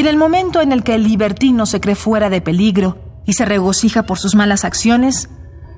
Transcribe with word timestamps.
Y 0.00 0.02
en 0.02 0.08
el 0.08 0.16
momento 0.16 0.62
en 0.62 0.72
el 0.72 0.82
que 0.82 0.94
el 0.94 1.04
libertino 1.04 1.66
se 1.66 1.78
cree 1.78 1.94
fuera 1.94 2.30
de 2.30 2.40
peligro 2.40 2.96
y 3.26 3.34
se 3.34 3.44
regocija 3.44 4.04
por 4.04 4.18
sus 4.18 4.34
malas 4.34 4.64
acciones, 4.64 5.28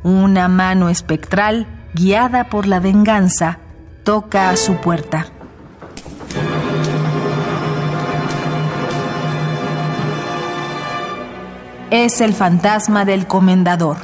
una 0.05 0.47
mano 0.47 0.91
espectral, 0.91 1.67
guiada 1.93 2.49
por 2.49 2.69
la 2.69 2.79
venganza, 2.79 3.59
toca 4.05 4.51
a 4.51 4.57
su 4.57 4.77
puerta. 4.77 5.27
Es 11.91 12.21
el 12.21 12.33
fantasma 12.33 13.05
del 13.05 13.27
comendador. 13.27 13.97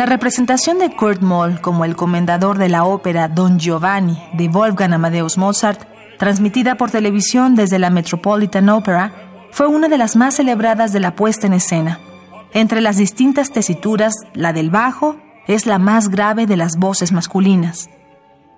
La 0.00 0.06
representación 0.06 0.78
de 0.78 0.96
Kurt 0.96 1.20
Moll 1.20 1.60
como 1.60 1.84
el 1.84 1.94
comendador 1.94 2.56
de 2.56 2.70
la 2.70 2.84
ópera 2.84 3.28
Don 3.28 3.58
Giovanni 3.58 4.18
de 4.32 4.48
Wolfgang 4.48 4.94
Amadeus 4.94 5.36
Mozart, 5.36 5.82
transmitida 6.18 6.76
por 6.76 6.90
televisión 6.90 7.54
desde 7.54 7.78
la 7.78 7.90
Metropolitan 7.90 8.70
Opera, 8.70 9.12
fue 9.50 9.66
una 9.66 9.88
de 9.90 9.98
las 9.98 10.16
más 10.16 10.36
celebradas 10.36 10.94
de 10.94 11.00
la 11.00 11.14
puesta 11.14 11.46
en 11.46 11.52
escena. 11.52 12.00
Entre 12.54 12.80
las 12.80 12.96
distintas 12.96 13.50
tesituras, 13.50 14.14
la 14.32 14.54
del 14.54 14.70
bajo 14.70 15.16
es 15.46 15.66
la 15.66 15.78
más 15.78 16.08
grave 16.08 16.46
de 16.46 16.56
las 16.56 16.78
voces 16.78 17.12
masculinas. 17.12 17.90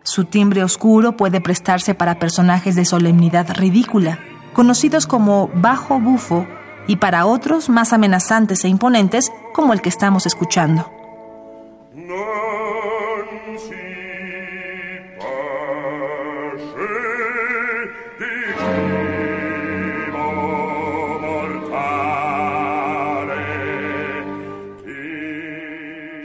Su 0.05 0.27
timbre 0.27 0.62
oscuro 0.62 1.16
puede 1.16 1.41
prestarse 1.41 1.92
para 1.97 2.20
personajes 2.20 2.77
de 2.77 2.84
solemnidad 2.84 3.48
ridícula, 3.56 4.20
conocidos 4.53 5.09
como 5.09 5.50
bajo 5.56 5.98
bufo, 5.98 6.47
y 6.86 6.98
para 6.98 7.27
otros 7.27 7.69
más 7.69 7.92
amenazantes 7.92 8.64
e 8.64 8.69
imponentes 8.69 9.33
como 9.53 9.72
el 9.72 9.83
que 9.83 9.88
estamos 9.88 10.25
escuchando. 10.25 11.02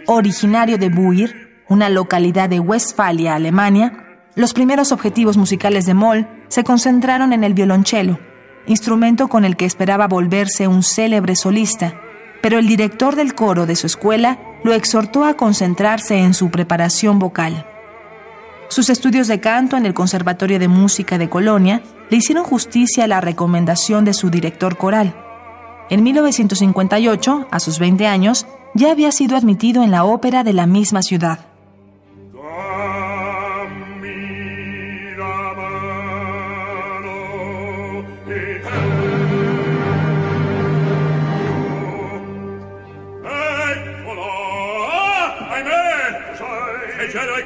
Originario 0.10 0.78
de 0.78 0.88
Buir, 0.88 1.64
una 1.68 1.90
localidad 1.90 2.48
de 2.48 2.62
Westfalia, 2.62 3.36
Alemania, 3.36 4.22
los 4.36 4.54
primeros 4.54 4.94
objetivos 4.94 5.36
musicales 5.36 5.86
de 5.86 5.94
Moll 5.94 6.30
se 6.48 6.64
concentraron 6.64 7.34
en 7.34 7.44
el 7.44 7.54
violonchelo, 7.54 8.20
instrumento 8.68 9.28
con 9.28 9.44
el 9.44 9.58
que 9.58 9.66
esperaba 9.66 10.08
volverse 10.08 10.70
un 10.70 10.82
célebre 10.82 11.36
solista, 11.36 12.00
pero 12.42 12.58
el 12.58 12.68
director 12.68 13.18
del 13.18 13.36
coro 13.36 13.66
de 13.66 13.76
su 13.76 13.86
escuela 13.86 14.47
lo 14.64 14.74
exhortó 14.74 15.26
a 15.26 15.36
concentrarse 15.36 16.18
en 16.18 16.34
su 16.34 16.50
preparación 16.50 17.20
vocal. 17.20 17.66
Sus 18.70 18.90
estudios 18.90 19.28
de 19.28 19.40
canto 19.40 19.78
en 19.78 19.86
el 19.86 19.94
Conservatorio 19.94 20.60
de 20.60 20.68
Música 20.68 21.18
de 21.18 21.30
Colonia 21.30 21.82
le 22.10 22.18
hicieron 22.18 22.44
justicia 22.44 23.06
a 23.06 23.08
la 23.08 23.22
recomendación 23.22 24.04
de 24.04 24.14
su 24.14 24.30
director 24.30 24.78
coral. 24.78 25.16
En 25.90 26.04
1958, 26.04 27.48
a 27.50 27.60
sus 27.60 27.80
20 27.80 28.08
años, 28.08 28.46
ya 28.74 28.92
había 28.92 29.12
sido 29.12 29.38
admitido 29.38 29.84
en 29.84 29.92
la 29.92 30.04
ópera 30.04 30.44
de 30.44 30.54
la 30.54 30.66
misma 30.66 31.02
ciudad. 31.02 31.40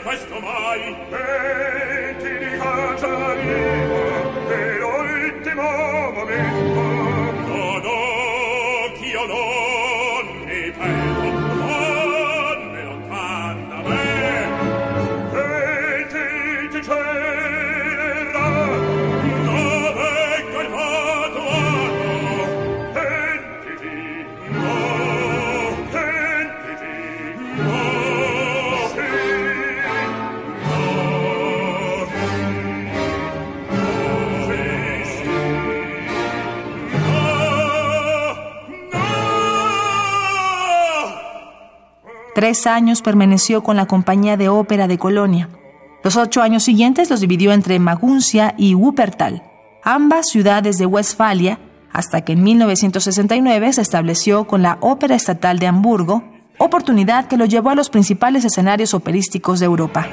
Questo 0.01 0.39
mai. 0.39 0.95
E 1.11 2.15
ti 2.17 2.37
ricacciaremo 2.37 3.99
per 4.47 4.79
l'ultimo 4.79 6.11
momento. 6.11 6.81
Non 6.81 7.81
ho 7.85 8.91
chi 8.97 9.07
io 9.07 9.25
non 9.25 9.50
Tres 42.33 42.65
años 42.65 43.01
permaneció 43.01 43.61
con 43.61 43.75
la 43.75 43.87
compañía 43.87 44.37
de 44.37 44.47
ópera 44.47 44.87
de 44.87 44.97
Colonia. 44.97 45.49
Los 46.03 46.15
ocho 46.15 46.41
años 46.41 46.63
siguientes 46.63 47.09
los 47.09 47.19
dividió 47.19 47.51
entre 47.51 47.77
Maguncia 47.77 48.55
y 48.57 48.73
Wuppertal, 48.73 49.43
ambas 49.83 50.29
ciudades 50.29 50.77
de 50.77 50.85
Westfalia, 50.85 51.59
hasta 51.91 52.21
que 52.21 52.33
en 52.33 52.43
1969 52.43 53.73
se 53.73 53.81
estableció 53.81 54.47
con 54.47 54.61
la 54.61 54.77
Ópera 54.79 55.15
Estatal 55.15 55.59
de 55.59 55.67
Hamburgo, 55.67 56.23
oportunidad 56.57 57.27
que 57.27 57.37
lo 57.37 57.45
llevó 57.45 57.71
a 57.71 57.75
los 57.75 57.89
principales 57.89 58.45
escenarios 58.45 58.93
operísticos 58.93 59.59
de 59.59 59.65
Europa. 59.65 60.07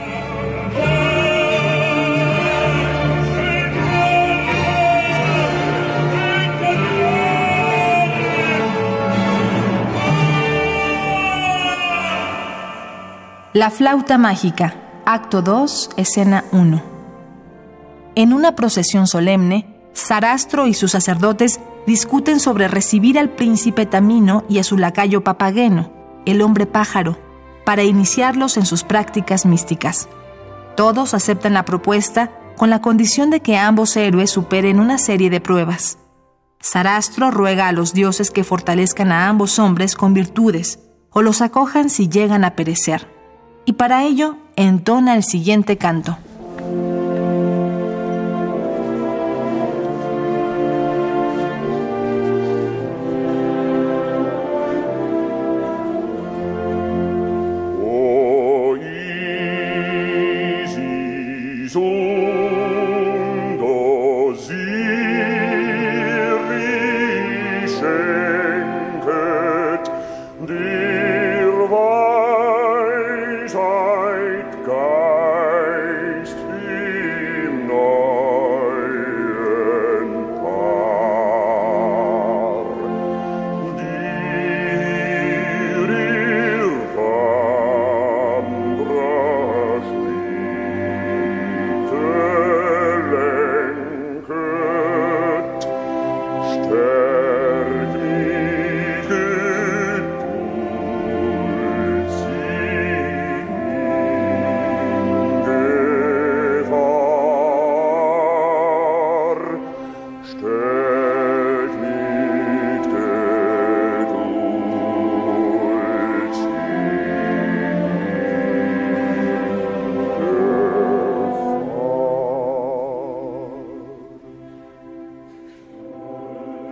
La 13.59 13.71
flauta 13.71 14.19
mágica, 14.19 14.73
acto 15.05 15.43
2, 15.43 15.91
escena 15.97 16.45
1. 16.53 16.81
En 18.15 18.33
una 18.33 18.55
procesión 18.55 19.09
solemne, 19.09 19.75
Sarastro 19.95 20.69
y 20.69 20.75
sus 20.75 20.93
sacerdotes 20.93 21.59
discuten 21.85 22.39
sobre 22.39 22.69
recibir 22.69 23.19
al 23.19 23.31
príncipe 23.31 23.85
Tamino 23.85 24.45
y 24.49 24.61
a 24.61 24.63
su 24.63 24.79
lacayo 24.79 25.25
Papageno, 25.25 25.91
el 26.25 26.41
hombre 26.41 26.67
pájaro, 26.67 27.19
para 27.65 27.83
iniciarlos 27.83 28.57
en 28.59 28.65
sus 28.65 28.85
prácticas 28.85 29.45
místicas. 29.45 30.09
Todos 30.77 31.13
aceptan 31.13 31.55
la 31.55 31.65
propuesta 31.65 32.31
con 32.57 32.71
la 32.71 32.81
condición 32.81 33.29
de 33.29 33.41
que 33.41 33.57
ambos 33.57 33.97
héroes 33.97 34.31
superen 34.31 34.79
una 34.79 34.99
serie 34.99 35.31
de 35.31 35.41
pruebas. 35.41 35.99
Sarastro 36.61 37.33
ruega 37.33 37.67
a 37.67 37.73
los 37.73 37.93
dioses 37.93 38.31
que 38.31 38.45
fortalezcan 38.45 39.11
a 39.11 39.29
ambos 39.29 39.59
hombres 39.59 39.97
con 39.97 40.15
virtudes 40.15 40.79
o 41.11 41.23
los 41.23 41.43
acojan 41.43 41.91
si 41.91 42.09
llegan 42.09 42.45
a 42.45 42.55
perecer 42.55 43.18
y 43.69 43.75
para 43.75 44.03
ello 44.05 44.37
entona 44.57 45.15
el 45.15 45.23
siguiente 45.23 45.77
canto. 45.77 46.17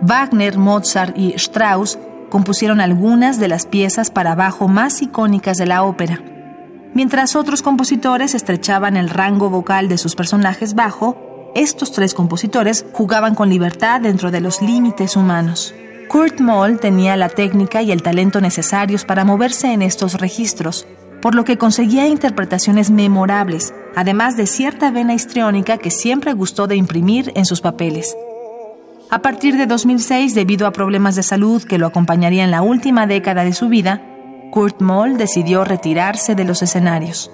Wagner, 0.01 0.57
Mozart 0.57 1.17
y 1.17 1.33
Strauss 1.33 1.97
compusieron 2.29 2.81
algunas 2.81 3.39
de 3.39 3.47
las 3.47 3.65
piezas 3.65 4.11
para 4.11 4.35
bajo 4.35 4.67
más 4.67 5.01
icónicas 5.01 5.57
de 5.57 5.65
la 5.65 5.83
ópera, 5.83 6.21
mientras 6.93 7.35
otros 7.35 7.61
compositores 7.61 8.35
estrechaban 8.35 8.97
el 8.97 9.09
rango 9.09 9.49
vocal 9.49 9.87
de 9.87 9.97
sus 9.97 10.15
personajes 10.15 10.75
bajo, 10.75 11.51
estos 11.55 11.91
tres 11.91 12.13
compositores 12.13 12.85
jugaban 12.93 13.33
con 13.33 13.49
libertad 13.49 14.01
dentro 14.01 14.29
de 14.29 14.41
los 14.41 14.61
límites 14.61 15.15
humanos. 15.15 15.73
Kurt 16.07 16.39
Moll 16.39 16.79
tenía 16.79 17.17
la 17.17 17.29
técnica 17.29 17.81
y 17.81 17.91
el 17.91 18.03
talento 18.03 18.39
necesarios 18.39 19.05
para 19.05 19.25
moverse 19.25 19.73
en 19.73 19.81
estos 19.81 20.15
registros, 20.15 20.87
por 21.21 21.35
lo 21.35 21.43
que 21.43 21.57
conseguía 21.57 22.07
interpretaciones 22.07 22.91
memorables, 22.91 23.73
además 23.95 24.37
de 24.37 24.47
cierta 24.47 24.91
vena 24.91 25.13
histriónica 25.13 25.77
que 25.77 25.91
siempre 25.91 26.33
gustó 26.33 26.67
de 26.67 26.75
imprimir 26.75 27.31
en 27.35 27.45
sus 27.45 27.61
papeles. 27.61 28.15
A 29.09 29.19
partir 29.21 29.55
de 29.55 29.67
2006, 29.67 30.35
debido 30.35 30.67
a 30.67 30.73
problemas 30.73 31.15
de 31.15 31.23
salud 31.23 31.63
que 31.63 31.77
lo 31.77 31.87
acompañarían 31.87 32.51
la 32.51 32.61
última 32.61 33.07
década 33.07 33.45
de 33.45 33.53
su 33.53 33.69
vida, 33.69 34.01
Kurt 34.51 34.81
Moll 34.81 35.17
decidió 35.17 35.63
retirarse 35.63 36.35
de 36.35 36.43
los 36.43 36.61
escenarios. 36.61 37.31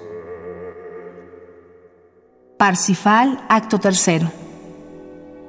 Parsifal, 2.58 3.40
acto 3.48 3.80
tercero. 3.80 4.30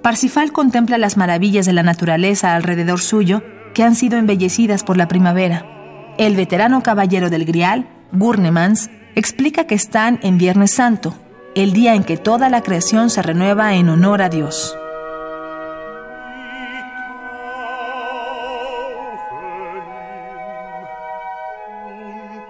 Parsifal 0.01 0.51
contempla 0.51 0.98
las 0.98 1.16
maravillas 1.16 1.68
de 1.68 1.74
la 1.74 1.83
naturaleza 1.83 2.56
alrededor 2.56 3.01
suyo 3.01 3.44
que 3.75 3.83
han 3.83 3.95
sido 3.95 4.18
embellecidas 4.18 4.83
por 4.83 4.98
la 4.98 5.07
primavera. 5.07 5.66
El 6.18 6.36
veterano 6.36 6.81
caballero 6.81 7.30
del 7.30 7.45
Grial, 7.45 7.88
Gurnemans, 8.12 8.89
explica 9.13 9.66
que 9.66 9.75
están 9.75 10.19
en 10.24 10.39
Viernes 10.39 10.71
Santo, 10.71 11.13
el 11.54 11.71
día 11.71 11.94
en 11.94 12.04
que 12.04 12.18
toda 12.18 12.50
la 12.50 12.62
creación 12.62 13.12
se 13.12 13.21
renueva 13.21 13.75
en 13.75 13.89
honor 13.89 14.24
a 14.24 14.30
Dios. 14.30 14.75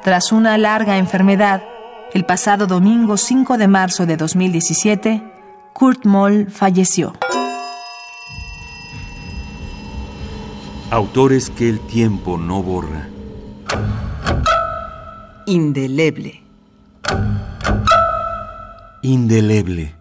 Tras 0.06 0.32
una 0.32 0.56
larga 0.60 1.00
enfermedad, 1.00 1.64
el 2.14 2.26
pasado 2.26 2.68
domingo 2.68 3.18
5 3.18 3.58
de 3.58 3.68
marzo 3.68 4.06
de 4.06 4.18
2017, 4.18 5.24
Kurt 5.74 6.06
Moll 6.06 6.52
falleció. 6.52 7.14
Autores 10.92 11.50
que 11.50 11.68
el 11.68 11.80
tiempo 11.80 12.38
no 12.38 12.62
borra. 12.62 13.08
Indeleble. 15.48 16.44
Indeleble. 19.02 19.96